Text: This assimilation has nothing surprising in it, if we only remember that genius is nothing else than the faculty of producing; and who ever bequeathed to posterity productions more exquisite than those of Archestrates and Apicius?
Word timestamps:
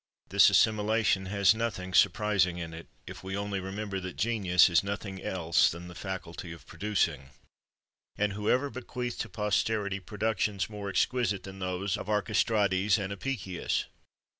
This 0.29 0.49
assimilation 0.49 1.27
has 1.27 1.53
nothing 1.53 1.93
surprising 1.93 2.57
in 2.57 2.73
it, 2.73 2.87
if 3.05 3.23
we 3.23 3.37
only 3.37 3.59
remember 3.59 3.99
that 3.99 4.15
genius 4.15 4.67
is 4.67 4.83
nothing 4.83 5.21
else 5.21 5.69
than 5.69 5.89
the 5.89 5.93
faculty 5.93 6.51
of 6.51 6.65
producing; 6.65 7.29
and 8.15 8.33
who 8.33 8.49
ever 8.49 8.71
bequeathed 8.71 9.21
to 9.21 9.29
posterity 9.29 9.99
productions 9.99 10.71
more 10.71 10.89
exquisite 10.89 11.43
than 11.43 11.59
those 11.59 11.97
of 11.97 12.07
Archestrates 12.07 12.97
and 12.97 13.13
Apicius? 13.13 13.85